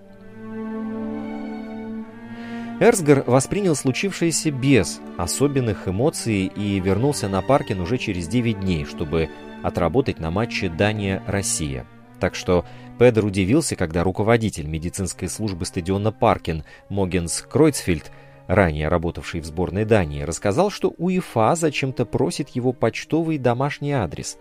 Эрсгар 2.80 3.24
воспринял 3.26 3.76
случившееся 3.76 4.50
без 4.50 5.00
особенных 5.18 5.86
эмоций 5.86 6.46
и 6.46 6.80
вернулся 6.80 7.28
на 7.28 7.42
Паркин 7.42 7.78
уже 7.78 7.98
через 7.98 8.26
9 8.26 8.60
дней, 8.60 8.86
чтобы 8.86 9.28
отработать 9.62 10.18
на 10.18 10.30
матче 10.30 10.70
Дания-Россия. 10.70 11.84
Так 12.20 12.34
что 12.34 12.64
Педер 12.98 13.26
удивился, 13.26 13.76
когда 13.76 14.02
руководитель 14.02 14.66
медицинской 14.66 15.28
службы 15.28 15.66
стадиона 15.66 16.10
Паркин 16.10 16.64
Могенс 16.88 17.42
Кройцфельд, 17.42 18.10
ранее 18.46 18.88
работавший 18.88 19.42
в 19.42 19.44
сборной 19.44 19.84
Дании, 19.84 20.22
рассказал, 20.22 20.70
что 20.70 20.94
УЕФА 20.96 21.56
зачем-то 21.56 22.06
просит 22.06 22.48
его 22.50 22.72
почтовый 22.72 23.36
домашний 23.36 23.92
адрес. 23.92 24.38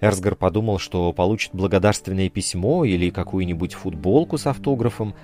Эрсгар 0.00 0.36
подумал, 0.36 0.78
что 0.78 1.12
получит 1.12 1.50
благодарственное 1.54 2.28
письмо 2.28 2.84
или 2.84 3.10
какую-нибудь 3.10 3.74
футболку 3.74 4.38
с 4.38 4.46
автографом, 4.46 5.14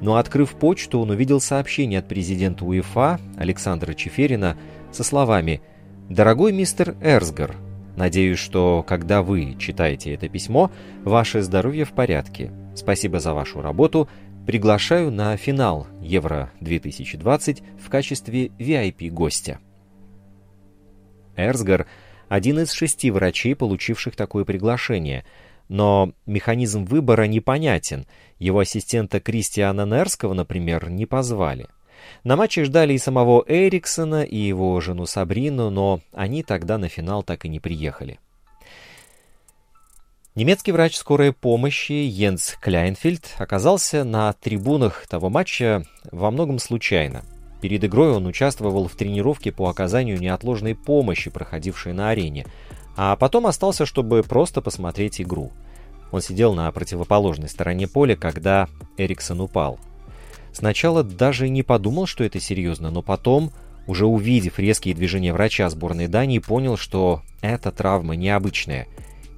но 0.00 0.16
открыв 0.16 0.54
почту, 0.54 1.00
он 1.00 1.10
увидел 1.10 1.40
сообщение 1.40 1.98
от 1.98 2.08
президента 2.08 2.64
УЕФА 2.64 3.20
Александра 3.36 3.94
Чеферина 3.94 4.56
со 4.92 5.02
словами 5.02 5.60
«Дорогой 6.08 6.52
мистер 6.52 6.96
Эрсгар, 7.02 7.56
надеюсь, 7.96 8.38
что 8.38 8.84
когда 8.86 9.22
вы 9.22 9.56
читаете 9.58 10.14
это 10.14 10.28
письмо, 10.28 10.70
ваше 11.04 11.42
здоровье 11.42 11.84
в 11.84 11.92
порядке. 11.92 12.52
Спасибо 12.74 13.18
за 13.18 13.34
вашу 13.34 13.60
работу. 13.60 14.08
Приглашаю 14.46 15.10
на 15.10 15.36
финал 15.36 15.86
Евро-2020 16.00 17.62
в 17.78 17.90
качестве 17.90 18.46
VIP-гостя». 18.58 19.58
Эрсгар– 21.36 21.86
один 22.28 22.60
из 22.60 22.72
шести 22.72 23.10
врачей, 23.10 23.56
получивших 23.56 24.14
такое 24.14 24.44
приглашение– 24.44 25.24
но 25.68 26.12
механизм 26.26 26.84
выбора 26.84 27.24
непонятен. 27.24 28.06
Его 28.38 28.60
ассистента 28.60 29.20
Кристиана 29.20 29.84
Нерского, 29.84 30.34
например, 30.34 30.90
не 30.90 31.06
позвали. 31.06 31.66
На 32.24 32.36
матче 32.36 32.64
ждали 32.64 32.94
и 32.94 32.98
самого 32.98 33.44
Эриксона, 33.46 34.22
и 34.22 34.36
его 34.36 34.80
жену 34.80 35.06
Сабрину, 35.06 35.70
но 35.70 36.00
они 36.12 36.42
тогда 36.42 36.78
на 36.78 36.88
финал 36.88 37.22
так 37.22 37.44
и 37.44 37.48
не 37.48 37.60
приехали. 37.60 38.18
Немецкий 40.34 40.70
врач 40.70 40.96
скорой 40.96 41.32
помощи 41.32 41.92
Йенс 41.92 42.56
Кляйнфельд 42.60 43.34
оказался 43.38 44.04
на 44.04 44.32
трибунах 44.34 45.06
того 45.08 45.28
матча 45.30 45.84
во 46.12 46.30
многом 46.30 46.60
случайно. 46.60 47.24
Перед 47.60 47.82
игрой 47.82 48.12
он 48.12 48.24
участвовал 48.26 48.86
в 48.86 48.94
тренировке 48.94 49.50
по 49.50 49.68
оказанию 49.68 50.20
неотложной 50.20 50.76
помощи, 50.76 51.28
проходившей 51.28 51.92
на 51.92 52.10
арене– 52.10 52.46
а 53.00 53.14
потом 53.14 53.46
остался, 53.46 53.86
чтобы 53.86 54.24
просто 54.24 54.60
посмотреть 54.60 55.20
игру. 55.20 55.52
Он 56.10 56.20
сидел 56.20 56.52
на 56.54 56.70
противоположной 56.72 57.48
стороне 57.48 57.86
поля, 57.86 58.16
когда 58.16 58.68
Эриксон 58.96 59.40
упал. 59.40 59.78
Сначала 60.52 61.04
даже 61.04 61.48
не 61.48 61.62
подумал, 61.62 62.06
что 62.06 62.24
это 62.24 62.40
серьезно, 62.40 62.90
но 62.90 63.02
потом, 63.02 63.52
уже 63.86 64.04
увидев 64.04 64.58
резкие 64.58 64.96
движения 64.96 65.32
врача 65.32 65.70
сборной 65.70 66.08
Дании, 66.08 66.40
понял, 66.40 66.76
что 66.76 67.22
эта 67.40 67.70
травма 67.70 68.16
необычная. 68.16 68.88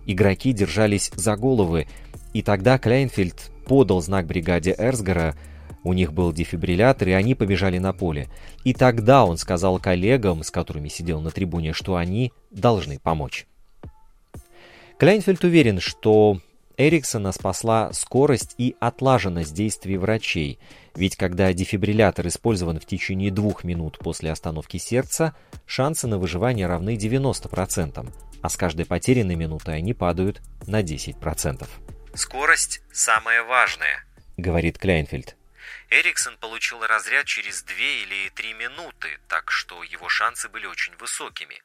Игроки 0.07 0.55
держались 0.55 1.13
за 1.15 1.37
головы, 1.37 1.87
и 2.33 2.41
тогда 2.41 2.79
Кляйнфельд 2.79 3.51
подал 3.67 4.01
знак 4.01 4.27
бригаде 4.27 4.75
Эрсгара, 4.79 5.35
у 5.83 5.93
них 5.93 6.13
был 6.13 6.33
дефибриллятор, 6.33 7.09
и 7.09 7.13
они 7.13 7.35
побежали 7.35 7.79
на 7.79 7.93
поле. 7.93 8.29
И 8.65 8.75
тогда 8.75 9.25
он 9.25 9.37
сказал 9.39 9.79
коллегам, 9.79 10.43
с 10.43 10.51
которыми 10.51 10.89
сидел 10.89 11.21
на 11.21 11.31
трибуне, 11.31 11.73
что 11.73 11.97
они 11.97 12.33
должны 12.51 12.99
помочь. 12.99 13.47
Кляйнфельд 14.99 15.43
уверен, 15.45 15.81
что 15.81 16.41
Эриксона 16.77 17.33
спасла 17.33 17.93
скорость 17.93 18.55
и 18.59 18.77
отлаженность 18.81 19.55
действий 19.55 19.97
врачей, 19.97 20.59
ведь 20.95 21.17
когда 21.17 21.53
дефибриллятор 21.53 22.27
использован 22.29 22.81
в 22.81 22.87
течение 22.87 23.31
двух 23.31 23.65
минут 23.65 23.99
после 23.99 24.31
остановки 24.31 24.77
сердца, 24.77 25.35
шансы 25.67 26.07
на 26.07 26.19
выживание 26.19 26.67
равны 26.67 26.97
90%, 26.97 28.09
а 28.43 28.49
с 28.49 28.57
каждой 28.57 28.87
потерянной 28.87 29.37
минутой 29.37 29.77
они 29.77 29.95
падают 29.95 30.43
на 30.67 30.83
10%. 30.83 31.67
«Скорость– 32.15 32.83
самое 32.93 33.43
важное»,— 33.43 34.05
говорит 34.37 34.79
Кляйнфельд. 34.79 35.37
Эриксон 35.91 36.37
получил 36.39 36.87
разряд 36.87 37.27
через 37.27 37.63
2 37.63 37.77
или 37.77 38.29
3 38.31 38.55
минуты, 38.55 39.21
так 39.29 39.51
что 39.51 39.83
его 39.83 40.09
шансы 40.09 40.49
были 40.49 40.67
очень 40.67 40.97
высокими. 40.97 41.63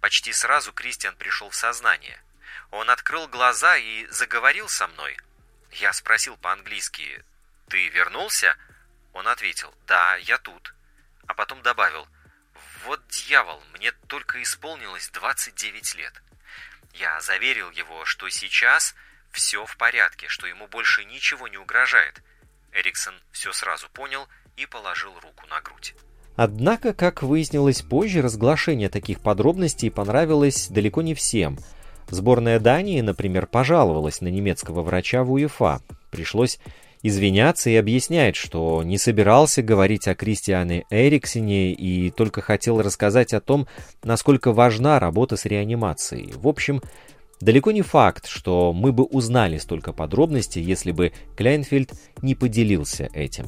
Почти 0.00 0.32
сразу 0.32 0.72
Кристиан 0.72 1.16
пришел 1.16 1.50
в 1.50 1.54
сознание– 1.54 2.20
он 2.70 2.90
открыл 2.90 3.28
глаза 3.28 3.76
и 3.76 4.06
заговорил 4.06 4.68
со 4.68 4.88
мной. 4.88 5.16
Я 5.70 5.92
спросил 5.92 6.36
по-английски 6.36 7.24
«Ты 7.68 7.88
вернулся?» 7.88 8.56
Он 9.12 9.28
ответил 9.28 9.74
«Да, 9.86 10.16
я 10.16 10.38
тут». 10.38 10.74
А 11.26 11.34
потом 11.34 11.62
добавил 11.62 12.08
«Вот 12.84 13.06
дьявол, 13.08 13.62
мне 13.72 13.92
только 14.08 14.42
исполнилось 14.42 15.08
29 15.10 15.94
лет». 15.94 16.22
Я 16.92 17.20
заверил 17.20 17.70
его, 17.70 18.04
что 18.04 18.28
сейчас 18.28 18.94
все 19.32 19.66
в 19.66 19.76
порядке, 19.76 20.28
что 20.28 20.46
ему 20.46 20.68
больше 20.68 21.04
ничего 21.04 21.48
не 21.48 21.58
угрожает. 21.58 22.20
Эриксон 22.74 23.14
все 23.32 23.52
сразу 23.52 23.86
понял 23.92 24.26
и 24.56 24.66
положил 24.66 25.12
руку 25.14 25.46
на 25.48 25.60
грудь. 25.60 25.94
Однако, 26.36 26.92
как 26.92 27.22
выяснилось 27.22 27.82
позже, 27.82 28.20
разглашение 28.20 28.88
таких 28.88 29.20
подробностей 29.20 29.90
понравилось 29.90 30.68
далеко 30.68 31.02
не 31.02 31.14
всем– 31.14 31.58
Сборная 32.10 32.60
Дании, 32.60 33.00
например, 33.00 33.46
пожаловалась 33.46 34.20
на 34.20 34.28
немецкого 34.28 34.82
врача 34.82 35.24
в 35.24 35.32
УЕФА. 35.32 35.80
Пришлось 36.10 36.58
извиняться 37.02 37.70
и 37.70 37.76
объяснять, 37.76 38.36
что 38.36 38.82
не 38.82 38.98
собирался 38.98 39.62
говорить 39.62 40.08
о 40.08 40.14
Кристиане 40.14 40.84
Эриксене 40.90 41.72
и 41.72 42.10
только 42.10 42.40
хотел 42.40 42.80
рассказать 42.80 43.34
о 43.34 43.40
том, 43.40 43.66
насколько 44.02 44.52
важна 44.52 44.98
работа 44.98 45.36
с 45.36 45.44
реанимацией. 45.44 46.32
В 46.34 46.46
общем, 46.48 46.82
далеко 47.44 47.70
не 47.72 47.82
факт, 47.82 48.26
что 48.26 48.72
мы 48.72 48.92
бы 48.92 49.04
узнали 49.04 49.58
столько 49.58 49.92
подробностей, 49.92 50.62
если 50.62 50.92
бы 50.92 51.12
Кляйнфельд 51.36 51.92
не 52.22 52.34
поделился 52.34 53.08
этим. 53.12 53.46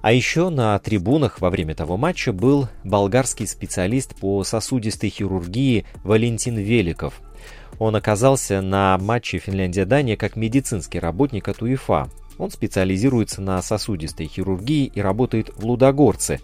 А 0.00 0.12
еще 0.12 0.48
на 0.48 0.76
трибунах 0.80 1.40
во 1.40 1.48
время 1.48 1.76
того 1.76 1.96
матча 1.96 2.32
был 2.32 2.68
болгарский 2.82 3.46
специалист 3.46 4.16
по 4.16 4.42
сосудистой 4.42 5.10
хирургии 5.10 5.86
Валентин 6.02 6.56
Великов– 6.56 7.20
он 7.78 7.96
оказался 7.96 8.60
на 8.60 8.96
матче 8.98 9.38
Финляндия-Дания 9.38 10.16
как 10.16 10.36
медицинский 10.36 11.00
работник 11.00 11.48
от 11.48 11.62
УЕФА. 11.62 12.08
Он 12.38 12.50
специализируется 12.50 13.40
на 13.42 13.60
сосудистой 13.60 14.26
хирургии 14.26 14.86
и 14.86 15.00
работает 15.00 15.50
в 15.56 15.64
Лудогорце. 15.64 16.38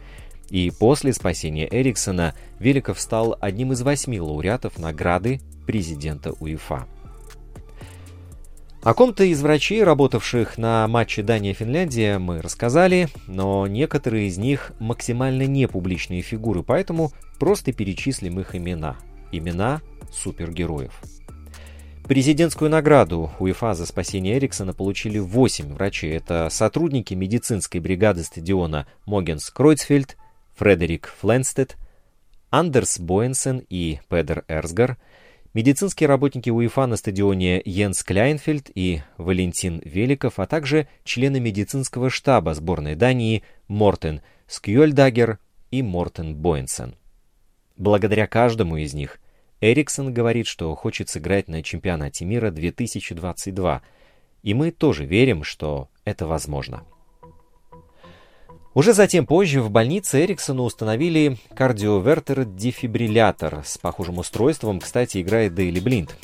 И 0.51 0.73
после 0.77 1.13
спасения 1.13 1.69
Эриксона 1.71 2.35
Великов 2.59 2.99
стал 2.99 3.37
одним 3.41 3.73
из 3.73 3.83
восьми 3.83 4.21
лауреатов 4.21 4.79
награды 4.79 5.41
президента 5.69 6.33
УЕФА. 6.33 6.87
О 8.83 8.95
ком-то 8.95 9.23
из 9.23 9.43
врачей, 9.43 9.85
работавших 9.85 10.57
на 10.57 10.89
матче 10.89 11.23
Дания-Финляндия, 11.23 12.19
мы 12.19 12.41
рассказали, 12.41 13.09
но 13.27 13.67
некоторые 13.67 14.29
из 14.29 14.39
них 14.39 14.73
максимально 14.79 15.43
непубличные 15.43 16.23
фигуры, 16.23 16.63
поэтому 16.63 17.13
просто 17.39 17.75
перечислим 17.75 18.41
их 18.41 18.55
имена. 18.55 18.97
Имена 19.31 19.83
супергероев. 20.11 21.03
Президентскую 22.05 22.71
награду 22.71 23.31
УЕФА 23.39 23.75
за 23.75 23.85
спасение 23.85 24.39
Эриксона 24.39 24.73
получили 24.73 25.19
8 25.19 25.75
врачей. 25.75 26.17
Это 26.17 26.49
сотрудники 26.51 27.13
медицинской 27.13 27.83
бригады 27.83 28.25
стадиона 28.25 28.87
Могенс 29.05 29.51
Кройцфельд, 29.51 30.17
Фредерик 30.57 31.13
Фленстед, 31.21 31.77
Андерс 32.49 32.99
Боенсен 32.99 33.63
и 33.69 34.01
Педер 34.09 34.45
Эрсгар, 34.49 34.97
медицинские 35.55 36.09
работники 36.09 36.51
УЕФА 36.51 36.87
на 36.87 36.97
стадионе 36.97 37.61
Йенс 37.65 38.03
Кляйнфельд 38.03 38.71
и 38.75 39.03
Валентин 39.17 39.81
Великов, 39.85 40.39
а 40.39 40.47
также 40.47 40.89
члены 41.05 41.41
медицинского 41.41 42.11
штаба 42.11 42.55
сборной 42.55 42.95
Дании 42.95 43.43
Мортен 43.67 44.23
Скьольдагер 44.47 45.39
и 45.71 45.83
Мортен 45.83 46.35
Боенсен. 46.35 46.95
Благодаря 47.77 48.27
каждому 48.27 48.77
из 48.77 48.95
них– 48.95 49.21
Эриксон 49.61 50.15
говорит, 50.15 50.47
что 50.47 50.75
хочет 50.77 51.09
сыграть 51.09 51.49
на 51.49 51.63
чемпионате 51.63 52.25
мира 52.25 52.51
2022, 52.51 53.83
и 54.43 54.55
мы 54.55 54.71
тоже 54.71 55.05
верим, 55.05 55.43
что 55.43 55.89
это 56.05 56.27
возможно. 56.27 56.85
Уже 58.79 58.93
затем 58.93 59.27
позже 59.27 59.61
в 59.61 59.73
больнице 59.73 60.25
Эриксону 60.25 60.63
установили 60.63 61.37
кардиовертер-дефибриллятор. 61.57 63.63
С 63.65 63.77
похожим 63.77 64.19
устройством, 64.19 64.79
кстати, 64.79 65.21
играет 65.21 65.57
Дейли 65.57 65.81
Блинд. 65.81 66.17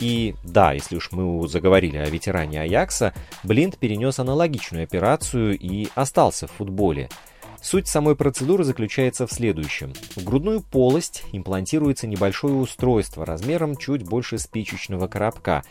И 0.00 0.34
да, 0.42 0.72
если 0.72 0.96
уж 0.96 1.12
мы 1.12 1.46
заговорили 1.46 1.98
о 1.98 2.08
ветеране 2.08 2.62
Аякса, 2.62 3.12
Блинд 3.42 3.76
перенес 3.76 4.18
аналогичную 4.18 4.84
операцию 4.84 5.58
и 5.58 5.88
остался 5.94 6.46
в 6.46 6.52
футболе– 6.52 7.10
Суть 7.60 7.88
самой 7.88 8.14
процедуры 8.16 8.64
заключается 8.64 9.26
в 9.26 9.32
следующем. 9.32 9.92
В 10.14 10.22
грудную 10.24 10.62
полость 10.62 11.24
имплантируется 11.32 12.06
небольшое 12.06 12.54
устройство 12.54 13.26
размером 13.26 13.76
чуть 13.76 14.04
больше 14.04 14.38
спичечного 14.38 15.08
коробка. 15.08 15.64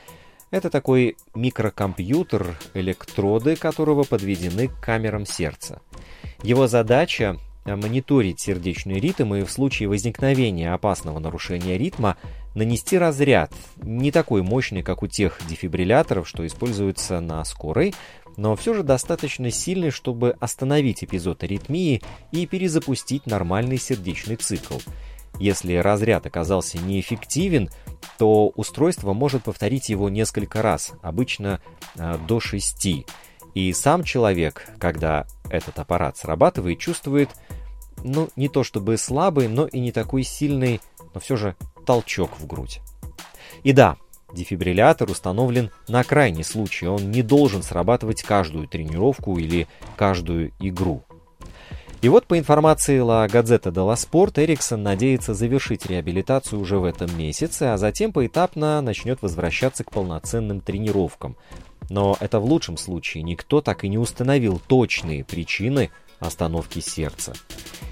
Это 0.52 0.70
такой 0.70 1.16
микрокомпьютер, 1.34 2.60
электроды 2.74 3.56
которого 3.56 4.04
подведены 4.04 4.68
к 4.68 4.78
камерам 4.82 5.26
сердца. 5.26 5.82
Его 6.48 6.68
задача 6.68 7.36
мониторить 7.66 8.40
сердечный 8.40 9.02
ритм 9.02 9.36
и 9.36 9.44
в 9.44 9.52
случае 9.52 9.90
возникновения 9.90 10.74
опасного 10.74 11.20
нарушения 11.20 11.78
ритма 11.78 12.16
нанести 12.56 12.98
разряд, 12.98 13.52
не 13.76 14.14
такой 14.14 14.44
мощный, 14.44 14.82
как 14.82 15.04
у 15.04 15.08
тех 15.08 15.42
дефибрилляторов, 15.50 16.26
что 16.26 16.48
используются 16.48 17.20
на 17.20 17.44
скорой, 17.44 17.94
но 18.38 18.56
все 18.56 18.74
же 18.74 18.84
достаточно 18.84 19.52
сильный, 19.52 19.92
чтобы 19.92 20.38
остановить 20.40 21.04
эпизод 21.04 21.44
аритмии 21.44 22.02
и 22.32 22.46
перезапустить 22.46 23.26
нормальный 23.26 23.78
сердечный 23.78 24.38
цикл. 24.38 24.78
Если 25.42 25.76
разряд 25.76 26.28
оказался 26.28 26.78
неэффективен, 26.78 27.70
то 28.18 28.54
устройство 28.56 29.12
может 29.12 29.44
повторить 29.44 29.90
его 29.90 30.08
несколько 30.08 30.62
раз, 30.62 30.94
обычно 31.02 31.60
э, 31.96 32.18
до 32.26 32.40
6. 32.40 33.06
И 33.58 33.74
сам 33.74 34.04
человек, 34.04 34.68
когда 34.78 35.26
этот 35.50 35.80
аппарат 35.80 36.16
срабатывает, 36.16 36.78
чувствует, 36.78 37.32
ну, 38.04 38.30
не 38.36 38.50
то 38.50 38.64
чтобы 38.64 38.98
слабый, 38.98 39.48
но 39.48 39.66
и 39.66 39.80
не 39.80 39.92
такой 39.92 40.22
сильный, 40.22 40.80
но 41.16 41.20
все 41.20 41.38
же 41.38 41.56
толчок 41.84 42.40
в 42.40 42.46
грудь. 42.46 42.82
И 43.64 43.74
да, 43.74 43.98
Дефибриллятор 44.32 45.10
установлен 45.10 45.72
на 45.88 46.04
крайний 46.04 46.44
случай, 46.44 46.86
он 46.86 47.10
не 47.10 47.24
должен 47.24 47.64
срабатывать 47.64 48.22
каждую 48.22 48.68
тренировку 48.68 49.40
или 49.40 49.68
каждую 49.96 50.52
игру. 50.60 51.02
И 52.04 52.10
вот 52.10 52.28
по 52.28 52.38
информации 52.38 53.00
La 53.00 53.28
Gazzetta 53.28 53.72
dello 53.72 53.96
Sport, 53.96 54.34
Эриксон 54.40 54.84
надеется 54.84 55.34
завершить 55.34 55.88
реабилитацию 55.88 56.62
уже 56.62 56.78
в 56.78 56.84
этом 56.84 57.18
месяце, 57.18 57.74
а 57.74 57.78
затем 57.78 58.14
поэтапно 58.14 58.82
начнет 58.82 59.24
возвращаться 59.24 59.84
к 59.84 59.90
полноценным 59.90 60.62
тренировкам. 60.62 61.36
Но 61.90 62.18
это 62.20 62.40
в 62.40 62.46
лучшем 62.46 62.78
случае 62.78 63.24
никто 63.24 63.62
так 63.62 63.84
и 63.84 63.90
не 63.90 63.98
установил 63.98 64.62
точные 64.68 65.24
причины 65.24 65.90
остановки 66.20 66.80
сердца. 66.80 67.34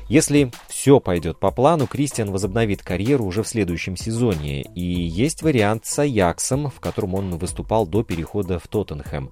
Если 0.07 0.51
все 0.67 0.99
пойдет 0.99 1.39
по 1.39 1.51
плану, 1.51 1.87
Кристиан 1.87 2.31
возобновит 2.31 2.83
карьеру 2.83 3.25
уже 3.25 3.41
в 3.41 3.47
следующем 3.47 3.97
сезоне, 3.97 4.61
и 4.61 4.81
есть 4.81 5.41
вариант 5.41 5.85
с 5.85 5.97
Аяксом, 5.99 6.69
в 6.69 6.79
котором 6.79 7.15
он 7.15 7.37
выступал 7.37 7.87
до 7.87 8.03
перехода 8.03 8.59
в 8.59 8.67
Тоттенхэм. 8.67 9.31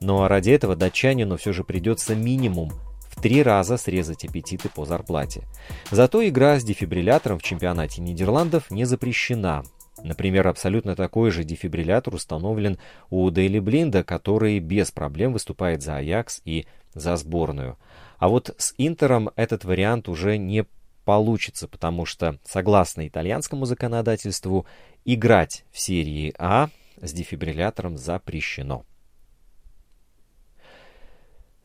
Но 0.00 0.28
ради 0.28 0.50
этого 0.50 0.76
датчанину 0.76 1.36
все 1.36 1.52
же 1.52 1.64
придется 1.64 2.14
минимум 2.14 2.72
в 3.08 3.20
три 3.20 3.42
раза 3.42 3.76
срезать 3.76 4.24
аппетиты 4.24 4.68
по 4.68 4.84
зарплате. 4.84 5.42
Зато 5.90 6.26
игра 6.26 6.58
с 6.58 6.64
дефибриллятором 6.64 7.38
в 7.38 7.42
чемпионате 7.42 8.00
Нидерландов 8.00 8.70
не 8.70 8.84
запрещена. 8.84 9.64
Например, 10.04 10.48
абсолютно 10.48 10.96
такой 10.96 11.30
же 11.30 11.44
дефибриллятор 11.44 12.14
установлен 12.14 12.78
у 13.10 13.30
Дейли 13.30 13.60
Блинда, 13.60 14.02
который 14.02 14.58
без 14.58 14.90
проблем 14.90 15.32
выступает 15.32 15.82
за 15.82 15.96
Аякс 15.96 16.40
и 16.44 16.66
за 16.94 17.16
сборную. 17.16 17.78
А 18.18 18.28
вот 18.28 18.54
с 18.58 18.74
Интером 18.78 19.30
этот 19.36 19.64
вариант 19.64 20.08
уже 20.08 20.36
не 20.38 20.64
получится, 21.04 21.68
потому 21.68 22.04
что, 22.06 22.38
согласно 22.44 23.06
итальянскому 23.06 23.64
законодательству, 23.64 24.66
играть 25.04 25.64
в 25.72 25.80
серии 25.80 26.34
А 26.38 26.68
с 27.00 27.12
дефибриллятором 27.12 27.96
запрещено. 27.96 28.84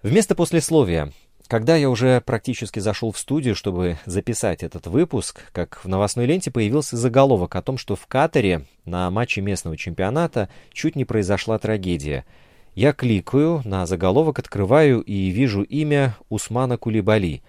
Вместо 0.02 0.36
послесловия. 0.36 1.12
Когда 1.48 1.76
я 1.76 1.90
уже 1.90 2.22
практически 2.22 2.80
зашел 2.80 3.12
в 3.12 3.18
студию, 3.18 3.56
чтобы 3.56 3.98
записать 4.06 4.64
этот 4.64 4.88
выпуск, 4.88 5.50
как 5.54 5.84
в 5.84 5.88
новостной 5.88 6.26
ленте 6.26 6.52
появился 6.52 6.98
заголовок 6.98 7.56
о 7.56 7.62
том, 7.62 7.78
что 7.78 7.96
в 7.96 8.06
Катаре 8.08 8.66
на 8.86 9.10
матче 9.10 9.42
местного 9.42 9.78
чемпионата 9.78 10.50
чуть 10.72 10.96
не 10.96 11.06
произошла 11.06 11.58
трагедия– 11.58 12.26
я 12.78 12.94
кликаю 12.94 13.64
на 13.66 13.88
заголовок, 13.88 14.38
открываю 14.38 15.02
и 15.02 15.30
вижу 15.30 15.64
имя 15.64 16.16
Усмана 16.30 16.78
Кулибали. 16.78 17.42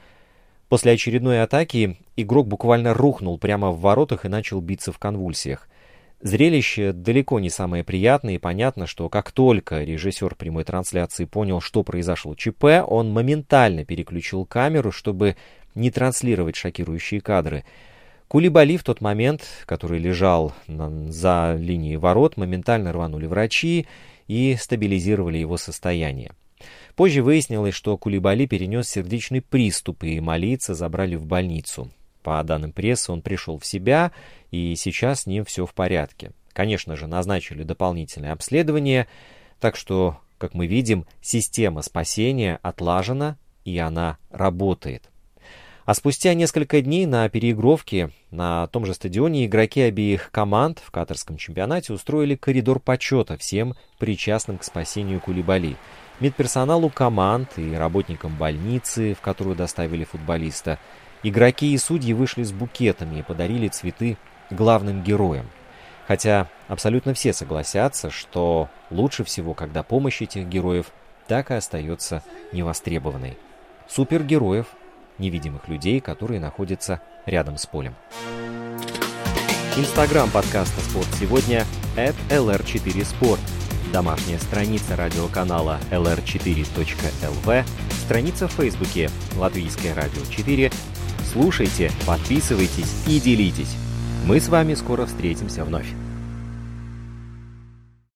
После 0.70 0.92
очередной 0.92 1.42
атаки 1.42 1.98
игрок 2.16 2.48
буквально 2.48 2.94
рухнул 2.94 3.36
прямо 3.36 3.70
в 3.70 3.78
воротах 3.82 4.24
и 4.24 4.30
начал 4.30 4.62
биться 4.62 4.90
в 4.90 4.98
конвульсиях. 4.98 5.68
Зрелище 6.20 6.92
далеко 6.92 7.38
не 7.38 7.48
самое 7.48 7.84
приятное, 7.84 8.34
и 8.34 8.38
понятно, 8.38 8.88
что 8.88 9.08
как 9.08 9.30
только 9.30 9.84
режиссер 9.84 10.34
прямой 10.34 10.64
трансляции 10.64 11.26
понял, 11.26 11.60
что 11.60 11.84
произошло 11.84 12.34
ЧП, 12.34 12.84
он 12.86 13.12
моментально 13.12 13.84
переключил 13.84 14.44
камеру, 14.44 14.90
чтобы 14.90 15.36
не 15.76 15.92
транслировать 15.92 16.56
шокирующие 16.56 17.20
кадры. 17.20 17.64
Кулибали 18.26 18.76
в 18.76 18.82
тот 18.82 19.00
момент, 19.00 19.42
который 19.64 20.00
лежал 20.00 20.52
на, 20.66 21.10
за 21.10 21.56
линией 21.58 21.96
ворот, 21.96 22.36
моментально 22.36 22.92
рванули 22.92 23.26
врачи, 23.26 23.86
и 24.26 24.56
стабилизировали 24.60 25.38
его 25.38 25.56
состояние. 25.56 26.32
Позже 26.96 27.22
выяснилось, 27.22 27.74
что 27.74 27.96
Кулибали 27.96 28.46
перенес 28.46 28.88
сердечный 28.88 29.40
приступ 29.40 30.02
и 30.02 30.18
молиться 30.20 30.74
забрали 30.74 31.14
в 31.14 31.24
больницу. 31.24 31.90
По 32.28 32.42
данным 32.42 32.72
прессы, 32.72 33.10
он 33.10 33.22
пришел 33.22 33.58
в 33.58 33.64
себя, 33.64 34.12
и 34.50 34.74
сейчас 34.76 35.22
с 35.22 35.26
ним 35.26 35.46
все 35.46 35.64
в 35.64 35.72
порядке. 35.72 36.32
Конечно 36.52 36.94
же, 36.94 37.06
назначили 37.06 37.62
дополнительное 37.62 38.32
обследование, 38.32 39.08
так 39.60 39.76
что, 39.76 40.18
как 40.36 40.52
мы 40.52 40.66
видим, 40.66 41.06
система 41.22 41.80
спасения 41.80 42.58
отлажена, 42.60 43.38
и 43.64 43.78
она 43.78 44.18
работает. 44.28 45.08
А 45.86 45.94
спустя 45.94 46.34
несколько 46.34 46.82
дней 46.82 47.06
на 47.06 47.26
переигровке 47.30 48.10
на 48.30 48.66
том 48.66 48.84
же 48.84 48.92
стадионе 48.92 49.46
игроки 49.46 49.80
обеих 49.80 50.30
команд 50.30 50.82
в 50.84 50.90
катарском 50.90 51.38
чемпионате 51.38 51.94
устроили 51.94 52.34
коридор 52.34 52.78
почета 52.78 53.38
всем 53.38 53.74
причастным 53.98 54.58
к 54.58 54.64
спасению 54.64 55.20
Кулибали. 55.22 55.78
Медперсоналу 56.20 56.90
команд 56.90 57.58
и 57.58 57.74
работникам 57.74 58.34
больницы, 58.36 59.14
в 59.14 59.20
которую 59.20 59.54
доставили 59.54 60.04
футболиста. 60.04 60.78
Игроки 61.22 61.72
и 61.72 61.78
судьи 61.78 62.12
вышли 62.12 62.42
с 62.42 62.52
букетами 62.52 63.20
и 63.20 63.22
подарили 63.22 63.68
цветы 63.68 64.16
главным 64.50 65.02
героям. 65.02 65.46
Хотя 66.08 66.48
абсолютно 66.66 67.14
все 67.14 67.32
согласятся, 67.32 68.10
что 68.10 68.68
лучше 68.90 69.22
всего, 69.22 69.54
когда 69.54 69.82
помощь 69.82 70.22
этих 70.22 70.48
героев 70.48 70.86
так 71.28 71.50
и 71.50 71.54
остается 71.54 72.22
невостребованной. 72.52 73.36
Супергероев 73.86 74.66
невидимых 75.18 75.68
людей, 75.68 76.00
которые 76.00 76.40
находятся 76.40 77.00
рядом 77.26 77.58
с 77.58 77.66
полем. 77.66 77.94
Инстаграм 79.76 80.28
подкаста 80.30 80.80
«Спорт 80.80 81.08
сегодня» 81.20 81.64
at 81.96 82.14
lr4sport. 82.30 83.57
Домашняя 83.92 84.38
страница 84.38 84.96
радиоканала 84.96 85.78
lr4.lv, 85.90 87.64
страница 88.04 88.46
в 88.46 88.52
Фейсбуке 88.52 89.10
«Латвийское 89.36 89.94
радио 89.94 90.20
4». 90.20 90.72
Слушайте, 91.32 91.90
подписывайтесь 92.06 93.04
и 93.06 93.18
делитесь. 93.18 93.76
Мы 94.26 94.40
с 94.40 94.48
вами 94.48 94.74
скоро 94.74 95.06
встретимся 95.06 95.64
вновь. 95.64 95.88